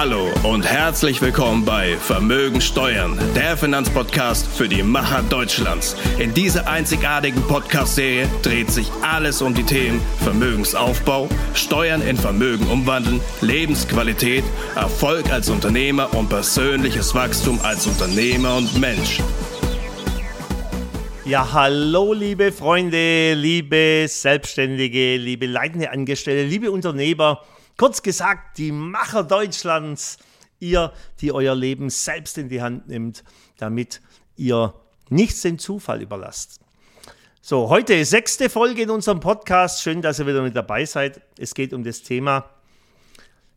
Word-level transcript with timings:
Hallo 0.00 0.30
und 0.44 0.64
herzlich 0.64 1.20
willkommen 1.20 1.66
bei 1.66 1.94
Vermögen 1.98 2.62
Steuern, 2.62 3.18
der 3.36 3.54
Finanzpodcast 3.54 4.46
für 4.46 4.66
die 4.66 4.82
Macher 4.82 5.22
Deutschlands. 5.24 5.94
In 6.18 6.32
dieser 6.32 6.66
einzigartigen 6.66 7.42
Podcast-Serie 7.42 8.26
dreht 8.40 8.70
sich 8.70 8.90
alles 9.02 9.42
um 9.42 9.52
die 9.52 9.62
Themen 9.62 10.00
Vermögensaufbau, 10.20 11.28
Steuern 11.52 12.00
in 12.00 12.16
Vermögen 12.16 12.66
umwandeln, 12.68 13.20
Lebensqualität, 13.42 14.42
Erfolg 14.74 15.30
als 15.30 15.50
Unternehmer 15.50 16.14
und 16.14 16.30
persönliches 16.30 17.14
Wachstum 17.14 17.60
als 17.62 17.86
Unternehmer 17.86 18.56
und 18.56 18.80
Mensch. 18.80 19.20
Ja, 21.26 21.52
hallo 21.52 22.14
liebe 22.14 22.52
Freunde, 22.52 23.34
liebe 23.34 24.06
Selbstständige, 24.08 25.18
liebe 25.18 25.44
leitende 25.44 25.90
Angestellte, 25.90 26.48
liebe 26.48 26.70
Unternehmer. 26.70 27.42
Kurz 27.80 28.02
gesagt, 28.02 28.58
die 28.58 28.72
Macher 28.72 29.24
Deutschlands, 29.24 30.18
ihr, 30.58 30.92
die 31.22 31.32
euer 31.32 31.54
Leben 31.54 31.88
selbst 31.88 32.36
in 32.36 32.50
die 32.50 32.60
Hand 32.60 32.88
nimmt, 32.88 33.24
damit 33.56 34.02
ihr 34.36 34.74
nichts 35.08 35.40
dem 35.40 35.58
Zufall 35.58 36.02
überlasst. 36.02 36.60
So, 37.40 37.70
heute 37.70 38.04
sechste 38.04 38.50
Folge 38.50 38.82
in 38.82 38.90
unserem 38.90 39.20
Podcast. 39.20 39.80
Schön, 39.80 40.02
dass 40.02 40.18
ihr 40.18 40.26
wieder 40.26 40.42
mit 40.42 40.54
dabei 40.54 40.84
seid. 40.84 41.22
Es 41.38 41.54
geht 41.54 41.72
um 41.72 41.82
das 41.82 42.02
Thema, 42.02 42.50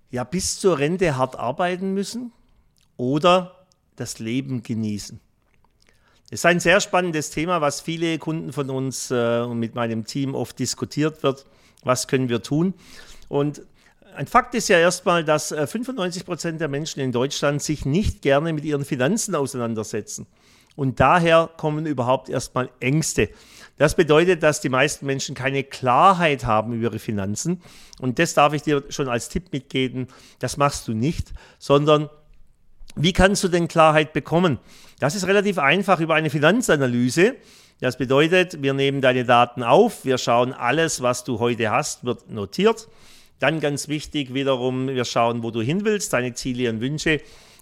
ja, 0.09 0.23
bis 0.23 0.57
zur 0.57 0.79
Rente 0.79 1.17
hart 1.17 1.35
arbeiten 1.35 1.93
müssen 1.93 2.31
oder 2.95 3.65
das 3.97 4.19
Leben 4.19 4.63
genießen. 4.63 5.19
Das 6.29 6.39
ist 6.39 6.45
ein 6.45 6.61
sehr 6.61 6.79
spannendes 6.79 7.29
Thema, 7.29 7.59
was 7.59 7.81
viele 7.81 8.17
Kunden 8.19 8.53
von 8.53 8.69
uns 8.69 9.11
äh, 9.11 9.41
und 9.41 9.59
mit 9.59 9.75
meinem 9.75 10.05
Team 10.05 10.33
oft 10.33 10.57
diskutiert 10.59 11.23
wird. 11.23 11.45
Was 11.83 12.07
können 12.07 12.29
wir 12.29 12.41
tun? 12.41 12.73
Und 13.27 13.63
ein 14.15 14.27
Fakt 14.27 14.55
ist 14.55 14.69
ja 14.69 14.77
erstmal, 14.77 15.23
dass 15.23 15.49
95 15.49 16.21
äh, 16.21 16.25
Prozent 16.25 16.61
der 16.61 16.67
Menschen 16.67 16.99
in 16.99 17.11
Deutschland 17.11 17.61
sich 17.61 17.85
nicht 17.85 18.21
gerne 18.21 18.53
mit 18.53 18.65
ihren 18.65 18.85
Finanzen 18.85 19.35
auseinandersetzen. 19.35 20.27
Und 20.75 20.99
daher 20.99 21.49
kommen 21.57 21.85
überhaupt 21.85 22.29
erstmal 22.29 22.69
Ängste. 22.79 23.29
Das 23.77 23.95
bedeutet, 23.95 24.43
dass 24.43 24.61
die 24.61 24.69
meisten 24.69 25.05
Menschen 25.05 25.35
keine 25.35 25.63
Klarheit 25.63 26.45
haben 26.45 26.73
über 26.73 26.83
ihre 26.83 26.99
Finanzen. 26.99 27.61
Und 27.99 28.19
das 28.19 28.33
darf 28.33 28.53
ich 28.53 28.61
dir 28.61 28.83
schon 28.89 29.09
als 29.09 29.29
Tipp 29.29 29.51
mitgeben. 29.51 30.07
Das 30.39 30.57
machst 30.57 30.87
du 30.87 30.93
nicht, 30.93 31.33
sondern 31.59 32.09
wie 32.95 33.13
kannst 33.13 33.43
du 33.43 33.47
denn 33.47 33.67
Klarheit 33.67 34.13
bekommen? 34.13 34.59
Das 34.99 35.15
ist 35.15 35.27
relativ 35.27 35.57
einfach 35.57 35.99
über 35.99 36.15
eine 36.15 36.29
Finanzanalyse. 36.29 37.35
Das 37.79 37.97
bedeutet, 37.97 38.61
wir 38.61 38.73
nehmen 38.73 39.01
deine 39.01 39.25
Daten 39.25 39.63
auf, 39.63 40.05
wir 40.05 40.17
schauen 40.17 40.53
alles, 40.53 41.01
was 41.01 41.23
du 41.23 41.39
heute 41.39 41.71
hast, 41.71 42.05
wird 42.05 42.29
notiert. 42.29 42.87
Dann 43.43 43.59
ganz 43.59 43.89
wichtig 43.89 44.33
wiederum, 44.33 44.87
wir 44.87 45.03
schauen, 45.03 45.43
wo 45.43 45.51
du 45.51 45.59
hin 45.59 45.83
willst, 45.83 46.13
deine 46.13 46.33
Ziele 46.33 46.69
und 46.69 46.79
Wünsche. 46.79 47.19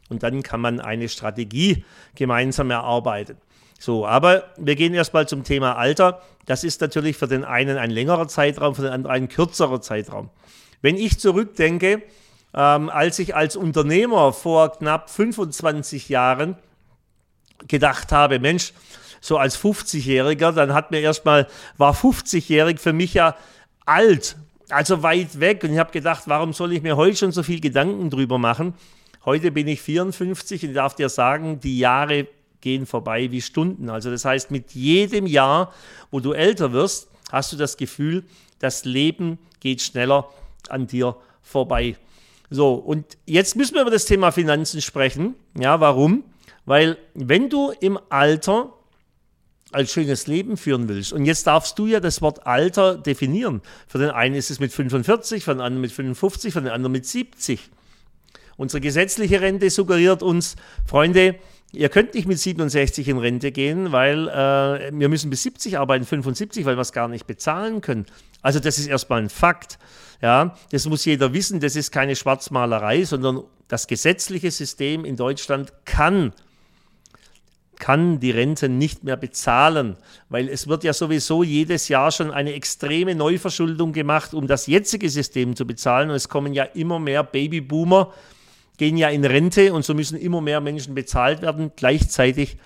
Und 0.09 0.21
dann 0.21 0.43
kann 0.43 0.61
man 0.61 0.79
eine 0.79 1.09
Strategie 1.09 1.83
gemeinsam 2.13 2.69
erarbeiten. 2.69 3.37
So, 3.79 4.05
aber 4.05 4.43
wir 4.57 4.75
gehen 4.75 4.93
erstmal 4.93 5.27
zum 5.27 5.43
Thema 5.43 5.77
Alter. 5.77 6.21
Das 6.45 6.63
ist 6.63 6.81
natürlich 6.81 7.17
für 7.17 7.27
den 7.27 7.43
einen 7.43 7.79
ein 7.79 7.89
längerer 7.89 8.27
Zeitraum, 8.27 8.75
für 8.75 8.83
den 8.83 8.91
anderen 8.91 9.15
ein 9.15 9.27
kürzerer 9.27 9.81
Zeitraum. 9.81 10.29
Wenn 10.83 10.97
ich 10.97 11.19
zurückdenke, 11.19 12.03
ähm, 12.53 12.91
als 12.91 13.17
ich 13.17 13.35
als 13.35 13.55
Unternehmer 13.55 14.33
vor 14.33 14.73
knapp 14.73 15.09
25 15.09 16.09
Jahren 16.09 16.57
gedacht 17.67 18.11
habe, 18.11 18.37
Mensch, 18.37 18.73
so 19.19 19.39
als 19.39 19.59
50-Jähriger, 19.59 20.51
dann 20.51 20.75
hat 20.75 20.91
mir 20.91 20.99
erstmal, 20.99 21.47
war 21.77 21.95
50-jährig 21.95 22.79
für 22.79 22.93
mich 22.93 23.15
ja 23.15 23.35
alt 23.87 24.35
also 24.71 25.03
weit 25.03 25.39
weg. 25.39 25.63
Und 25.63 25.73
ich 25.73 25.79
habe 25.79 25.91
gedacht, 25.91 26.23
warum 26.25 26.53
soll 26.53 26.73
ich 26.73 26.81
mir 26.81 26.97
heute 26.97 27.17
schon 27.17 27.31
so 27.31 27.43
viel 27.43 27.59
Gedanken 27.59 28.09
drüber 28.09 28.37
machen? 28.37 28.73
Heute 29.25 29.51
bin 29.51 29.67
ich 29.67 29.81
54 29.81 30.65
und 30.65 30.73
darf 30.73 30.95
dir 30.95 31.09
sagen, 31.09 31.59
die 31.59 31.77
Jahre 31.77 32.27
gehen 32.61 32.85
vorbei 32.85 33.31
wie 33.31 33.41
Stunden. 33.41 33.89
Also 33.89 34.09
das 34.09 34.25
heißt, 34.25 34.51
mit 34.51 34.71
jedem 34.71 35.27
Jahr, 35.27 35.73
wo 36.09 36.19
du 36.19 36.33
älter 36.33 36.71
wirst, 36.71 37.07
hast 37.31 37.51
du 37.51 37.57
das 37.57 37.77
Gefühl, 37.77 38.23
das 38.59 38.85
Leben 38.85 39.39
geht 39.59 39.81
schneller 39.81 40.29
an 40.69 40.87
dir 40.87 41.15
vorbei. 41.41 41.95
So, 42.49 42.73
und 42.73 43.17
jetzt 43.25 43.55
müssen 43.55 43.75
wir 43.75 43.81
über 43.81 43.91
das 43.91 44.05
Thema 44.05 44.31
Finanzen 44.31 44.81
sprechen. 44.81 45.35
Ja, 45.57 45.79
warum? 45.79 46.23
Weil 46.65 46.97
wenn 47.13 47.49
du 47.49 47.71
im 47.79 47.99
Alter 48.09 48.73
als 49.71 49.91
schönes 49.91 50.27
Leben 50.27 50.57
führen 50.57 50.87
willst. 50.89 51.13
Und 51.13 51.25
jetzt 51.25 51.47
darfst 51.47 51.77
du 51.79 51.87
ja 51.87 51.99
das 51.99 52.21
Wort 52.21 52.45
Alter 52.45 52.97
definieren. 52.97 53.61
Für 53.87 53.97
den 53.97 54.09
einen 54.09 54.35
ist 54.35 54.51
es 54.51 54.59
mit 54.59 54.71
45, 54.71 55.43
für 55.43 55.53
den 55.53 55.61
anderen 55.61 55.81
mit 55.81 55.91
55, 55.91 56.53
für 56.53 56.61
den 56.61 56.71
anderen 56.71 56.91
mit 56.91 57.05
70. 57.05 57.69
Unsere 58.57 58.81
gesetzliche 58.81 59.41
Rente 59.41 59.69
suggeriert 59.69 60.21
uns, 60.21 60.55
Freunde, 60.85 61.35
ihr 61.71 61.89
könnt 61.89 62.13
nicht 62.13 62.27
mit 62.27 62.37
67 62.37 63.07
in 63.07 63.17
Rente 63.17 63.51
gehen, 63.51 63.91
weil 63.91 64.27
äh, 64.27 64.91
wir 64.93 65.09
müssen 65.09 65.29
bis 65.29 65.43
70 65.43 65.77
arbeiten, 65.77 66.05
75, 66.05 66.65
weil 66.65 66.77
wir 66.77 66.81
es 66.81 66.91
gar 66.91 67.07
nicht 67.07 67.27
bezahlen 67.27 67.81
können. 67.81 68.05
Also 68.41 68.59
das 68.59 68.77
ist 68.77 68.87
erstmal 68.87 69.21
ein 69.21 69.29
Fakt. 69.29 69.79
Ja, 70.21 70.55
das 70.71 70.85
muss 70.87 71.05
jeder 71.05 71.33
wissen. 71.33 71.59
Das 71.59 71.75
ist 71.75 71.91
keine 71.91 72.15
Schwarzmalerei, 72.15 73.03
sondern 73.03 73.43
das 73.67 73.87
gesetzliche 73.87 74.51
System 74.51 75.05
in 75.05 75.15
Deutschland 75.15 75.73
kann 75.85 76.33
kann 77.81 78.19
die 78.19 78.29
Renten 78.29 78.77
nicht 78.77 79.03
mehr 79.03 79.17
bezahlen, 79.17 79.97
weil 80.29 80.47
es 80.47 80.67
wird 80.67 80.83
ja 80.83 80.93
sowieso 80.93 81.41
jedes 81.41 81.87
Jahr 81.87 82.11
schon 82.11 82.29
eine 82.29 82.53
extreme 82.53 83.15
Neuverschuldung 83.15 83.91
gemacht, 83.91 84.35
um 84.35 84.45
das 84.45 84.67
jetzige 84.67 85.09
System 85.09 85.55
zu 85.55 85.65
bezahlen. 85.65 86.11
Und 86.11 86.15
es 86.15 86.29
kommen 86.29 86.53
ja 86.53 86.63
immer 86.63 86.99
mehr 86.99 87.23
Babyboomer, 87.23 88.13
gehen 88.77 88.97
ja 88.97 89.09
in 89.09 89.25
Rente 89.25 89.73
und 89.73 89.83
so 89.83 89.95
müssen 89.95 90.19
immer 90.19 90.41
mehr 90.41 90.61
Menschen 90.61 90.93
bezahlt 90.93 91.41
werden. 91.41 91.71
Gleichzeitig 91.75 92.57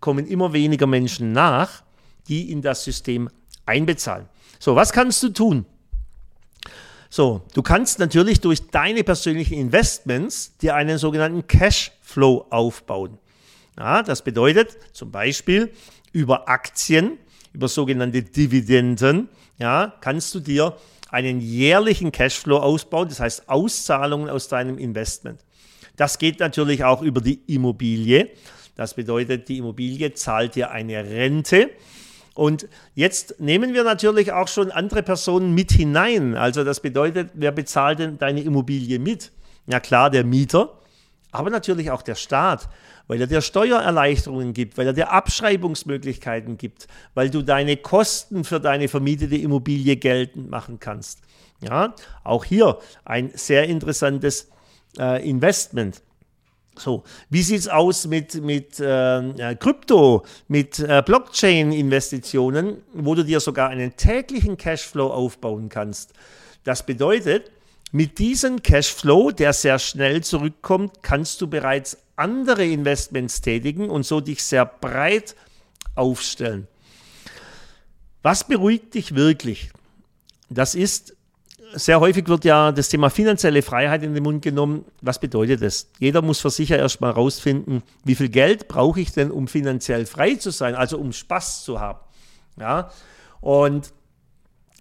kommen 0.00 0.26
immer 0.26 0.52
weniger 0.52 0.86
Menschen 0.86 1.32
nach, 1.32 1.82
die 2.28 2.52
in 2.52 2.60
das 2.60 2.84
System 2.84 3.30
einbezahlen. 3.64 4.26
So, 4.58 4.76
was 4.76 4.92
kannst 4.92 5.22
du 5.22 5.30
tun? 5.30 5.64
So, 7.08 7.40
du 7.54 7.62
kannst 7.62 8.00
natürlich 8.00 8.42
durch 8.42 8.68
deine 8.68 9.02
persönlichen 9.02 9.54
Investments 9.54 10.58
dir 10.58 10.74
einen 10.74 10.98
sogenannten 10.98 11.46
Cashflow 11.46 12.46
aufbauen. 12.50 13.18
Ja, 13.78 14.02
das 14.02 14.22
bedeutet 14.22 14.76
zum 14.92 15.12
Beispiel 15.12 15.70
über 16.12 16.48
Aktien, 16.48 17.18
über 17.52 17.68
sogenannte 17.68 18.22
Dividenden, 18.22 19.28
ja, 19.58 19.94
kannst 20.00 20.34
du 20.34 20.40
dir 20.40 20.76
einen 21.10 21.40
jährlichen 21.40 22.10
Cashflow 22.10 22.58
ausbauen, 22.58 23.08
das 23.08 23.20
heißt 23.20 23.48
Auszahlungen 23.48 24.28
aus 24.28 24.48
deinem 24.48 24.78
Investment. 24.78 25.44
Das 25.96 26.18
geht 26.18 26.40
natürlich 26.40 26.84
auch 26.84 27.02
über 27.02 27.20
die 27.20 27.40
Immobilie. 27.46 28.30
Das 28.76 28.94
bedeutet, 28.94 29.48
die 29.48 29.58
Immobilie 29.58 30.12
zahlt 30.12 30.54
dir 30.54 30.70
eine 30.70 31.04
Rente. 31.04 31.70
Und 32.34 32.68
jetzt 32.94 33.40
nehmen 33.40 33.74
wir 33.74 33.82
natürlich 33.82 34.32
auch 34.32 34.46
schon 34.46 34.70
andere 34.70 35.02
Personen 35.02 35.54
mit 35.54 35.72
hinein. 35.72 36.36
Also 36.36 36.62
das 36.62 36.80
bedeutet, 36.80 37.30
wer 37.34 37.50
bezahlt 37.50 37.98
denn 37.98 38.18
deine 38.18 38.42
Immobilie 38.42 39.00
mit? 39.00 39.32
Ja 39.66 39.80
klar, 39.80 40.10
der 40.10 40.22
Mieter, 40.22 40.77
aber 41.30 41.50
natürlich 41.50 41.90
auch 41.90 42.02
der 42.02 42.14
Staat 42.14 42.68
weil 43.08 43.20
er 43.20 43.26
dir 43.26 43.40
Steuererleichterungen 43.40 44.52
gibt, 44.52 44.78
weil 44.78 44.86
er 44.86 44.92
dir 44.92 45.10
Abschreibungsmöglichkeiten 45.10 46.56
gibt, 46.56 46.86
weil 47.14 47.30
du 47.30 47.42
deine 47.42 47.76
Kosten 47.76 48.44
für 48.44 48.60
deine 48.60 48.86
vermietete 48.86 49.36
Immobilie 49.36 49.96
geltend 49.96 50.50
machen 50.50 50.78
kannst. 50.78 51.20
Ja, 51.60 51.94
auch 52.22 52.44
hier 52.44 52.78
ein 53.04 53.32
sehr 53.34 53.64
interessantes 53.64 54.48
äh, 54.96 55.28
Investment. 55.28 56.02
So, 56.76 57.02
wie 57.28 57.42
sieht 57.42 57.58
es 57.58 57.68
aus 57.68 58.06
mit, 58.06 58.40
mit 58.40 58.78
äh, 58.78 59.56
Krypto, 59.58 60.24
mit 60.46 60.78
äh, 60.78 61.02
Blockchain-Investitionen, 61.04 62.82
wo 62.92 63.16
du 63.16 63.24
dir 63.24 63.40
sogar 63.40 63.70
einen 63.70 63.96
täglichen 63.96 64.56
Cashflow 64.56 65.08
aufbauen 65.08 65.68
kannst? 65.68 66.12
Das 66.62 66.86
bedeutet, 66.86 67.50
mit 67.90 68.18
diesem 68.18 68.62
Cashflow, 68.62 69.30
der 69.30 69.52
sehr 69.52 69.78
schnell 69.78 70.22
zurückkommt, 70.22 71.02
kannst 71.02 71.40
du 71.40 71.46
bereits 71.46 71.96
andere 72.16 72.64
Investments 72.64 73.40
tätigen 73.40 73.88
und 73.88 74.04
so 74.04 74.20
dich 74.20 74.42
sehr 74.42 74.66
breit 74.66 75.34
aufstellen. 75.94 76.68
Was 78.22 78.46
beruhigt 78.46 78.94
dich 78.94 79.14
wirklich? 79.14 79.70
Das 80.50 80.74
ist, 80.74 81.16
sehr 81.74 82.00
häufig 82.00 82.26
wird 82.28 82.44
ja 82.44 82.72
das 82.72 82.88
Thema 82.88 83.10
finanzielle 83.10 83.62
Freiheit 83.62 84.02
in 84.02 84.14
den 84.14 84.22
Mund 84.22 84.42
genommen. 84.42 84.84
Was 85.00 85.20
bedeutet 85.20 85.62
das? 85.62 85.88
Jeder 85.98 86.22
muss 86.22 86.40
für 86.40 86.50
sich 86.50 86.70
ja 86.70 86.76
erstmal 86.76 87.12
rausfinden, 87.12 87.82
wie 88.04 88.14
viel 88.14 88.28
Geld 88.28 88.68
brauche 88.68 89.00
ich 89.00 89.12
denn, 89.12 89.30
um 89.30 89.48
finanziell 89.48 90.06
frei 90.06 90.34
zu 90.34 90.50
sein, 90.50 90.74
also 90.74 90.98
um 90.98 91.12
Spaß 91.12 91.64
zu 91.64 91.80
haben. 91.80 92.00
Ja? 92.58 92.90
Und 93.40 93.92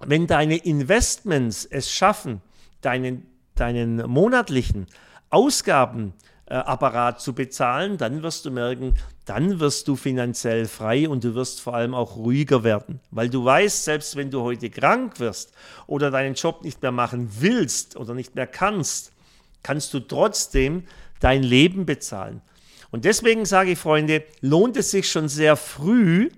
wenn 0.05 0.27
deine 0.27 0.57
Investments 0.57 1.65
es 1.65 1.91
schaffen, 1.91 2.41
deinen, 2.81 3.25
deinen 3.55 3.97
monatlichen 4.09 4.87
Ausgabenapparat 5.29 7.21
zu 7.21 7.33
bezahlen, 7.33 7.97
dann 7.97 8.23
wirst 8.23 8.45
du 8.45 8.51
merken, 8.51 8.93
dann 9.25 9.59
wirst 9.59 9.87
du 9.87 9.95
finanziell 9.95 10.65
frei 10.65 11.09
und 11.09 11.23
du 11.23 11.35
wirst 11.35 11.59
vor 11.59 11.73
allem 11.75 11.93
auch 11.93 12.15
ruhiger 12.15 12.63
werden, 12.63 13.01
weil 13.11 13.29
du 13.29 13.43
weißt, 13.43 13.83
selbst 13.83 14.15
wenn 14.15 14.31
du 14.31 14.41
heute 14.41 14.69
krank 14.69 15.19
wirst 15.19 15.51
oder 15.85 16.11
deinen 16.11 16.35
Job 16.35 16.63
nicht 16.63 16.81
mehr 16.81 16.91
machen 16.91 17.29
willst 17.39 17.97
oder 17.97 18.13
nicht 18.13 18.35
mehr 18.35 18.47
kannst, 18.47 19.11
kannst 19.63 19.93
du 19.93 19.99
trotzdem 19.99 20.83
dein 21.19 21.43
Leben 21.43 21.85
bezahlen. 21.85 22.41
Und 22.89 23.03
deswegen 23.03 23.45
sage 23.45 23.71
ich, 23.71 23.79
Freunde, 23.79 24.23
lohnt 24.39 24.77
es 24.77 24.91
sich 24.91 25.11
schon 25.11 25.27
sehr 25.27 25.57
früh, 25.57 26.29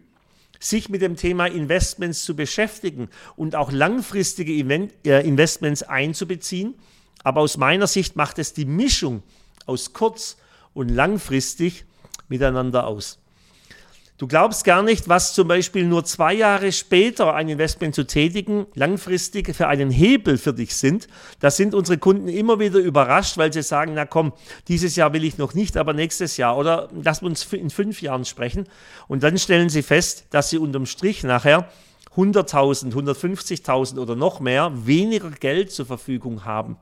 sich 0.59 0.89
mit 0.89 1.01
dem 1.01 1.15
Thema 1.15 1.45
Investments 1.45 2.23
zu 2.23 2.35
beschäftigen 2.35 3.09
und 3.35 3.55
auch 3.55 3.71
langfristige 3.71 4.51
äh, 4.51 5.27
Investments 5.27 5.83
einzubeziehen. 5.83 6.75
Aber 7.23 7.41
aus 7.41 7.57
meiner 7.57 7.87
Sicht 7.87 8.15
macht 8.15 8.39
es 8.39 8.53
die 8.53 8.65
Mischung 8.65 9.23
aus 9.65 9.93
kurz- 9.93 10.37
und 10.73 10.89
langfristig 10.89 11.85
miteinander 12.27 12.87
aus. 12.87 13.19
Du 14.19 14.27
glaubst 14.27 14.65
gar 14.65 14.83
nicht, 14.83 15.07
was 15.07 15.33
zum 15.33 15.47
Beispiel 15.47 15.85
nur 15.85 16.03
zwei 16.03 16.33
Jahre 16.33 16.73
später 16.73 17.33
ein 17.33 17.47
Investment 17.47 17.95
zu 17.95 18.05
tätigen, 18.05 18.65
langfristig 18.75 19.55
für 19.55 19.69
einen 19.69 19.91
Hebel 19.91 20.37
für 20.37 20.53
dich 20.53 20.75
sind. 20.75 21.07
Da 21.39 21.49
sind 21.49 21.73
unsere 21.73 21.97
Kunden 21.97 22.27
immer 22.27 22.59
wieder 22.59 22.79
überrascht, 22.79 23.37
weil 23.37 23.53
sie 23.53 23.63
sagen, 23.63 23.93
na 23.95 24.05
komm, 24.05 24.33
dieses 24.67 24.97
Jahr 24.97 25.13
will 25.13 25.23
ich 25.23 25.37
noch 25.37 25.53
nicht, 25.53 25.77
aber 25.77 25.93
nächstes 25.93 26.35
Jahr 26.35 26.57
oder 26.57 26.89
lass 27.01 27.23
uns 27.23 27.45
in 27.53 27.69
fünf 27.69 28.01
Jahren 28.01 28.25
sprechen. 28.25 28.67
Und 29.07 29.23
dann 29.23 29.37
stellen 29.37 29.69
sie 29.69 29.83
fest, 29.83 30.25
dass 30.31 30.49
sie 30.49 30.57
unterm 30.57 30.85
Strich 30.85 31.23
nachher 31.23 31.69
100.000, 32.17 32.91
150.000 32.91 33.99
oder 33.99 34.17
noch 34.17 34.41
mehr 34.41 34.73
weniger 34.85 35.29
Geld 35.31 35.71
zur 35.71 35.85
Verfügung 35.85 36.43
haben. 36.43 36.75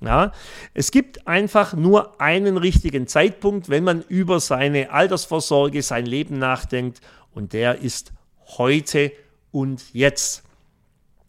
Ja, 0.00 0.32
es 0.74 0.92
gibt 0.92 1.26
einfach 1.26 1.74
nur 1.74 2.20
einen 2.20 2.56
richtigen 2.56 3.08
Zeitpunkt, 3.08 3.68
wenn 3.68 3.82
man 3.82 4.02
über 4.02 4.38
seine 4.38 4.92
Altersvorsorge, 4.92 5.82
sein 5.82 6.06
Leben 6.06 6.38
nachdenkt 6.38 7.00
und 7.34 7.52
der 7.52 7.80
ist 7.80 8.12
heute 8.56 9.10
und 9.50 9.92
jetzt. 9.92 10.44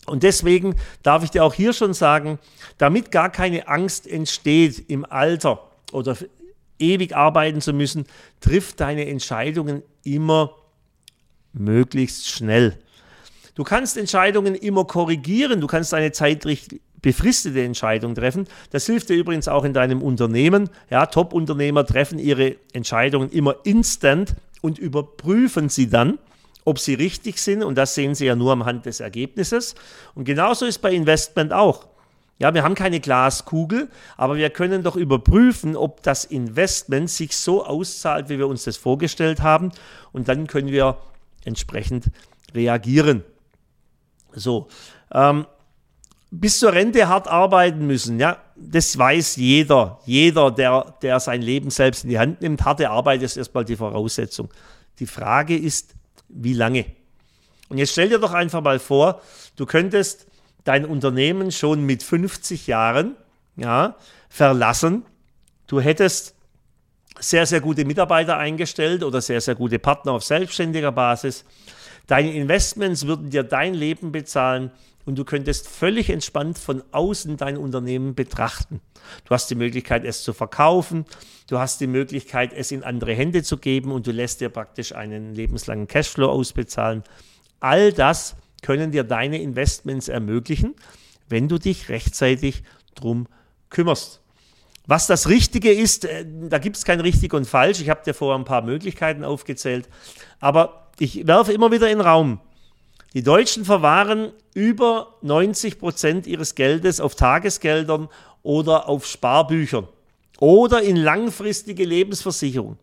Und 0.05 0.23
deswegen 0.23 0.75
darf 1.01 1.23
ich 1.23 1.31
dir 1.31 1.43
auch 1.43 1.53
hier 1.53 1.73
schon 1.73 1.93
sagen, 1.93 2.37
damit 2.77 3.11
gar 3.11 3.31
keine 3.31 3.67
Angst 3.67 4.07
entsteht 4.07 4.89
im 4.89 5.03
Alter 5.03 5.67
oder 5.91 6.15
ewig 6.77 7.15
arbeiten 7.15 7.61
zu 7.61 7.73
müssen, 7.73 8.05
trifft 8.39 8.79
deine 8.79 9.07
Entscheidungen 9.07 9.83
immer 10.03 10.55
möglichst 11.53 12.29
schnell. 12.29 12.77
Du 13.55 13.63
kannst 13.63 13.97
Entscheidungen 13.97 14.55
immer 14.55 14.85
korrigieren, 14.85 15.59
du 15.59 15.67
kannst 15.67 15.91
deine 15.91 16.11
Zeit 16.11 16.45
befristete 17.01 17.63
Entscheidung 17.63 18.15
treffen. 18.15 18.47
Das 18.71 18.85
hilft 18.85 19.09
dir 19.09 19.15
übrigens 19.15 19.47
auch 19.47 19.63
in 19.63 19.73
deinem 19.73 20.01
Unternehmen. 20.01 20.69
Ja, 20.89 21.05
Top-Unternehmer 21.05 21.85
treffen 21.85 22.19
ihre 22.19 22.55
Entscheidungen 22.73 23.29
immer 23.29 23.55
instant 23.63 24.35
und 24.61 24.77
überprüfen 24.77 25.69
sie 25.69 25.89
dann, 25.89 26.19
ob 26.65 26.79
sie 26.79 26.93
richtig 26.93 27.39
sind. 27.39 27.63
Und 27.63 27.75
das 27.75 27.95
sehen 27.95 28.15
sie 28.15 28.25
ja 28.25 28.35
nur 28.35 28.51
am 28.51 28.65
Hand 28.65 28.85
des 28.85 28.99
Ergebnisses. 28.99 29.75
Und 30.15 30.25
genauso 30.25 30.65
ist 30.65 30.79
bei 30.79 30.91
Investment 30.91 31.53
auch. 31.53 31.87
Ja, 32.39 32.53
wir 32.53 32.63
haben 32.63 32.75
keine 32.75 33.01
Glaskugel, 33.01 33.89
aber 34.15 34.37
wir 34.37 34.49
können 34.49 34.81
doch 34.81 34.95
überprüfen, 34.95 35.75
ob 35.75 36.01
das 36.03 36.23
Investment 36.23 37.09
sich 37.09 37.35
so 37.35 37.65
auszahlt, 37.65 38.29
wie 38.29 38.37
wir 38.37 38.47
uns 38.47 38.63
das 38.63 38.77
vorgestellt 38.77 39.41
haben. 39.41 39.73
Und 40.13 40.29
dann 40.29 40.47
können 40.47 40.69
wir 40.69 40.97
entsprechend 41.43 42.05
reagieren. 42.55 43.23
So, 44.33 44.69
ähm, 45.11 45.45
bis 46.31 46.59
zur 46.59 46.73
Rente 46.73 47.07
hart 47.07 47.27
arbeiten 47.27 47.87
müssen, 47.87 48.19
ja, 48.19 48.37
das 48.55 48.97
weiß 48.97 49.37
jeder. 49.37 49.99
Jeder, 50.05 50.51
der, 50.51 50.95
der 51.01 51.19
sein 51.19 51.41
Leben 51.41 51.71
selbst 51.71 52.03
in 52.03 52.09
die 52.09 52.19
Hand 52.19 52.41
nimmt, 52.41 52.63
harte 52.65 52.89
Arbeit 52.89 53.21
ist 53.23 53.37
erstmal 53.37 53.65
die 53.65 53.75
Voraussetzung. 53.75 54.49
Die 54.99 55.07
Frage 55.07 55.57
ist, 55.57 55.95
wie 56.27 56.53
lange? 56.53 56.85
Und 57.69 57.77
jetzt 57.77 57.93
stell 57.93 58.09
dir 58.09 58.19
doch 58.19 58.33
einfach 58.33 58.61
mal 58.61 58.79
vor, 58.79 59.21
du 59.55 59.65
könntest 59.65 60.27
dein 60.63 60.85
Unternehmen 60.85 61.51
schon 61.51 61.85
mit 61.85 62.03
50 62.03 62.67
Jahren 62.67 63.15
ja, 63.55 63.95
verlassen. 64.29 65.05
Du 65.67 65.79
hättest 65.79 66.35
sehr, 67.19 67.45
sehr 67.45 67.61
gute 67.61 67.85
Mitarbeiter 67.85 68.37
eingestellt 68.37 69.03
oder 69.03 69.21
sehr, 69.21 69.41
sehr 69.41 69.55
gute 69.55 69.79
Partner 69.79 70.13
auf 70.13 70.23
selbstständiger 70.23 70.91
Basis. 70.91 71.43
Deine 72.07 72.33
Investments 72.33 73.05
würden 73.05 73.29
dir 73.29 73.43
dein 73.43 73.73
Leben 73.73 74.11
bezahlen 74.11 74.71
und 75.09 75.15
du 75.17 75.25
könntest 75.25 75.67
völlig 75.67 76.11
entspannt 76.11 76.59
von 76.59 76.83
außen 76.91 77.35
dein 77.35 77.57
Unternehmen 77.57 78.13
betrachten. 78.13 78.79
Du 79.25 79.31
hast 79.31 79.49
die 79.49 79.55
Möglichkeit, 79.55 80.05
es 80.05 80.21
zu 80.21 80.33
verkaufen, 80.33 81.03
du 81.47 81.57
hast 81.57 81.81
die 81.81 81.87
Möglichkeit, 81.87 82.53
es 82.53 82.71
in 82.71 82.83
andere 82.83 83.15
Hände 83.15 83.41
zu 83.41 83.57
geben 83.57 83.91
und 83.91 84.05
du 84.05 84.11
lässt 84.11 84.39
dir 84.39 84.49
praktisch 84.49 84.93
einen 84.93 85.33
lebenslangen 85.33 85.87
Cashflow 85.87 86.29
ausbezahlen. 86.29 87.03
All 87.59 87.91
das 87.91 88.35
können 88.61 88.91
dir 88.91 89.03
deine 89.03 89.41
Investments 89.41 90.09
ermöglichen, 90.09 90.75
wenn 91.27 91.47
du 91.47 91.57
dich 91.57 91.89
rechtzeitig 91.89 92.61
drum 92.93 93.25
kümmerst. 93.71 94.21
Was 94.85 95.07
das 95.07 95.27
Richtige 95.27 95.71
ist, 95.71 96.05
äh, 96.05 96.23
da 96.49 96.59
gibt 96.59 96.77
es 96.77 96.85
kein 96.85 96.99
richtig 96.99 97.33
und 97.33 97.47
falsch. 97.47 97.81
Ich 97.81 97.89
habe 97.89 98.03
dir 98.05 98.13
vorher 98.13 98.37
ein 98.37 98.45
paar 98.45 98.61
Möglichkeiten 98.61 99.23
aufgezählt. 99.23 99.89
Aber 100.39 100.91
ich 100.99 101.25
werfe 101.25 101.51
immer 101.51 101.71
wieder 101.71 101.89
in 101.89 101.97
den 101.97 102.05
Raum, 102.05 102.39
die 103.13 103.23
Deutschen 103.23 103.65
verwahren 103.65 104.31
über 104.53 105.15
90 105.21 105.79
Prozent 105.79 106.27
ihres 106.27 106.55
Geldes 106.55 106.99
auf 106.99 107.15
Tagesgeldern 107.15 108.07
oder 108.43 108.87
auf 108.87 109.05
Sparbüchern 109.05 109.87
oder 110.39 110.81
in 110.81 110.95
langfristige 110.95 111.85
Lebensversicherung. 111.85 112.77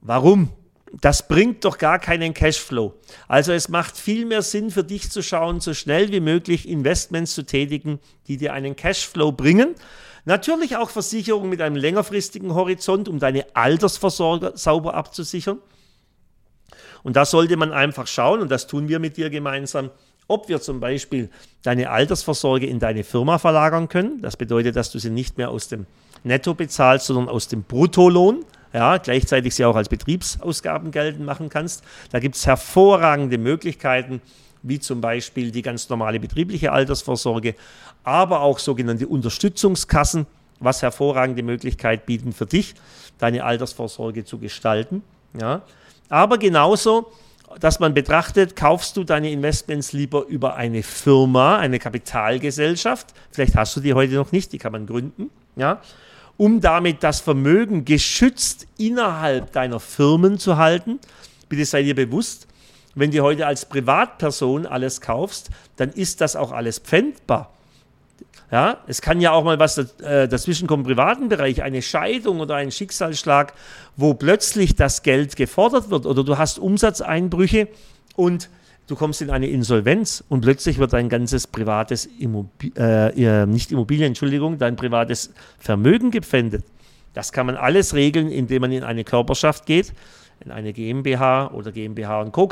Warum? 0.00 0.50
Das 1.00 1.28
bringt 1.28 1.64
doch 1.64 1.78
gar 1.78 1.98
keinen 1.98 2.32
Cashflow. 2.32 2.94
Also 3.28 3.52
es 3.52 3.68
macht 3.68 3.96
viel 3.96 4.24
mehr 4.24 4.42
Sinn 4.42 4.70
für 4.70 4.84
dich 4.84 5.10
zu 5.10 5.22
schauen, 5.22 5.60
so 5.60 5.74
schnell 5.74 6.10
wie 6.12 6.20
möglich 6.20 6.68
Investments 6.68 7.34
zu 7.34 7.44
tätigen, 7.44 7.98
die 8.28 8.36
dir 8.36 8.52
einen 8.52 8.76
Cashflow 8.76 9.32
bringen. 9.32 9.74
Natürlich 10.24 10.76
auch 10.76 10.90
Versicherungen 10.90 11.50
mit 11.50 11.60
einem 11.60 11.76
längerfristigen 11.76 12.54
Horizont, 12.54 13.08
um 13.08 13.18
deine 13.18 13.46
Altersversorger 13.54 14.56
sauber 14.56 14.94
abzusichern. 14.94 15.58
Und 17.02 17.16
da 17.16 17.24
sollte 17.24 17.56
man 17.56 17.72
einfach 17.72 18.06
schauen, 18.06 18.40
und 18.40 18.50
das 18.50 18.66
tun 18.66 18.88
wir 18.88 18.98
mit 18.98 19.16
dir 19.16 19.30
gemeinsam, 19.30 19.90
ob 20.28 20.48
wir 20.48 20.60
zum 20.60 20.80
Beispiel 20.80 21.30
deine 21.62 21.90
Altersvorsorge 21.90 22.66
in 22.66 22.78
deine 22.78 23.04
Firma 23.04 23.38
verlagern 23.38 23.88
können. 23.88 24.20
Das 24.22 24.36
bedeutet, 24.36 24.76
dass 24.76 24.90
du 24.90 24.98
sie 24.98 25.10
nicht 25.10 25.38
mehr 25.38 25.50
aus 25.50 25.68
dem 25.68 25.86
Netto 26.24 26.54
bezahlst, 26.54 27.06
sondern 27.06 27.28
aus 27.28 27.48
dem 27.48 27.62
Bruttolohn. 27.62 28.44
Ja, 28.72 28.98
gleichzeitig 28.98 29.54
sie 29.54 29.64
auch 29.64 29.76
als 29.76 29.88
Betriebsausgaben 29.88 30.90
geltend 30.90 31.24
machen 31.24 31.48
kannst. 31.48 31.82
Da 32.10 32.18
gibt 32.18 32.34
es 32.34 32.46
hervorragende 32.46 33.38
Möglichkeiten, 33.38 34.20
wie 34.62 34.80
zum 34.80 35.00
Beispiel 35.00 35.50
die 35.50 35.62
ganz 35.62 35.88
normale 35.88 36.18
betriebliche 36.18 36.72
Altersvorsorge, 36.72 37.54
aber 38.02 38.40
auch 38.40 38.58
sogenannte 38.58 39.06
Unterstützungskassen, 39.06 40.26
was 40.58 40.82
hervorragende 40.82 41.42
Möglichkeit 41.42 42.04
bieten 42.06 42.32
für 42.32 42.46
dich, 42.46 42.74
deine 43.18 43.44
Altersvorsorge 43.44 44.24
zu 44.24 44.38
gestalten. 44.38 45.02
Ja. 45.40 45.62
Aber 46.08 46.38
genauso, 46.38 47.10
dass 47.60 47.80
man 47.80 47.94
betrachtet, 47.94 48.56
kaufst 48.56 48.96
du 48.96 49.04
deine 49.04 49.30
Investments 49.30 49.92
lieber 49.92 50.26
über 50.26 50.56
eine 50.56 50.82
Firma, 50.82 51.58
eine 51.58 51.78
Kapitalgesellschaft, 51.78 53.14
vielleicht 53.30 53.56
hast 53.56 53.76
du 53.76 53.80
die 53.80 53.94
heute 53.94 54.14
noch 54.14 54.32
nicht, 54.32 54.52
die 54.52 54.58
kann 54.58 54.72
man 54.72 54.86
gründen, 54.86 55.30
ja, 55.56 55.80
um 56.36 56.60
damit 56.60 57.02
das 57.02 57.20
Vermögen 57.20 57.84
geschützt 57.84 58.66
innerhalb 58.76 59.52
deiner 59.52 59.80
Firmen 59.80 60.38
zu 60.38 60.58
halten. 60.58 60.98
Bitte 61.48 61.64
sei 61.64 61.82
dir 61.82 61.94
bewusst, 61.94 62.46
wenn 62.94 63.10
du 63.10 63.22
heute 63.22 63.46
als 63.46 63.66
Privatperson 63.66 64.66
alles 64.66 65.00
kaufst, 65.00 65.50
dann 65.76 65.90
ist 65.90 66.20
das 66.20 66.36
auch 66.36 66.52
alles 66.52 66.78
pfändbar. 66.78 67.55
Ja, 68.50 68.78
es 68.86 69.02
kann 69.02 69.20
ja 69.20 69.32
auch 69.32 69.42
mal 69.42 69.58
was 69.58 69.76
äh, 69.76 70.28
dazwischen 70.28 70.68
kommen 70.68 70.84
im 70.84 70.88
privaten 70.88 71.28
Bereich, 71.28 71.62
eine 71.62 71.82
Scheidung 71.82 72.38
oder 72.38 72.54
ein 72.54 72.70
Schicksalsschlag, 72.70 73.52
wo 73.96 74.14
plötzlich 74.14 74.76
das 74.76 75.02
Geld 75.02 75.34
gefordert 75.34 75.90
wird 75.90 76.06
oder 76.06 76.22
du 76.22 76.38
hast 76.38 76.60
Umsatzeinbrüche 76.60 77.68
und 78.14 78.48
du 78.86 78.94
kommst 78.94 79.20
in 79.20 79.30
eine 79.30 79.48
Insolvenz 79.48 80.22
und 80.28 80.42
plötzlich 80.42 80.78
wird 80.78 80.92
dein 80.92 81.08
ganzes 81.08 81.48
privates 81.48 82.06
Immobil 82.06 82.72
äh, 82.76 83.46
nicht 83.46 83.72
Immobilien, 83.72 84.08
Entschuldigung, 84.08 84.58
dein 84.58 84.76
privates 84.76 85.32
Vermögen 85.58 86.12
gepfändet. 86.12 86.64
Das 87.14 87.32
kann 87.32 87.46
man 87.46 87.56
alles 87.56 87.94
regeln, 87.94 88.30
indem 88.30 88.60
man 88.60 88.72
in 88.72 88.84
eine 88.84 89.02
Körperschaft 89.02 89.66
geht, 89.66 89.92
in 90.44 90.52
eine 90.52 90.72
GmbH 90.72 91.48
oder 91.48 91.72
GmbH 91.72 92.20
und 92.20 92.32
Co. 92.32 92.48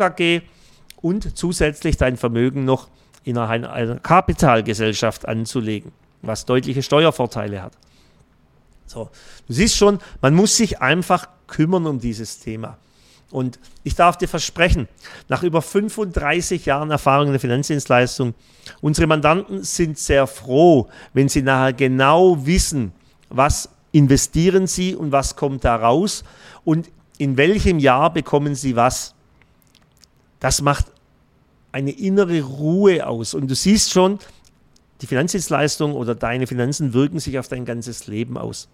Und 1.03 1.37
zusätzlich 1.37 1.99
dein 1.99 2.17
Vermögen 2.17 2.65
noch 2.65 2.89
innerhalb 3.25 3.65
einer 3.65 3.99
Kapitalgesellschaft 3.99 5.27
anzulegen, 5.27 5.93
was 6.23 6.45
deutliche 6.45 6.83
Steuervorteile 6.83 7.63
hat. 7.63 7.73
So, 8.87 9.11
du 9.47 9.53
siehst 9.53 9.77
schon, 9.77 9.99
man 10.21 10.35
muss 10.35 10.57
sich 10.57 10.81
einfach 10.81 11.29
kümmern 11.47 11.87
um 11.87 11.99
dieses 11.99 12.39
Thema. 12.39 12.79
Und 13.31 13.59
ich 13.83 13.95
darf 13.97 14.17
dir 14.17 14.29
versprechen, 14.29 14.87
nach 15.29 15.43
über 15.43 15.61
35 15.61 16.67
Jahren 16.67 16.91
Erfahrung 16.91 17.27
in 17.27 17.33
der 17.33 17.41
Finanzdienstleistung, 17.41 18.35
unsere 18.81 19.07
Mandanten 19.09 19.65
sind 19.65 19.99
sehr 19.99 20.27
froh, 20.27 20.89
wenn 21.15 21.29
sie 21.29 21.43
nachher 21.43 21.73
genau 21.73 22.47
wissen, 22.47 22.93
was 23.31 23.71
investieren 23.91 24.67
sie 24.67 24.95
und 24.95 25.11
was 25.11 25.35
kommt 25.35 25.65
da 25.65 25.75
raus 25.75 26.23
und 26.65 26.91
in 27.19 27.37
welchem 27.37 27.79
Jahr 27.79 28.13
bekommen 28.13 28.55
sie 28.55 28.77
was. 28.77 29.15
Das 30.41 30.61
macht 30.63 30.87
eine 31.75 31.91
innere 31.91 32.41
Ruhe 32.41 33.05
aus. 33.05 33.35
Und 33.35 33.51
du 33.51 33.57
siehst 33.57 33.93
schon, 33.93 34.21
die 35.01 35.09
Finanzdienstleistung 35.09 35.95
oder 35.95 36.15
deine 36.15 36.47
Finanzen 36.47 36.95
wirken 36.95 37.19
sich 37.19 37.37
auf 37.37 37.49
dein 37.49 37.65
ganzes 37.65 38.07
Leben 38.07 38.39
aus. 38.39 38.69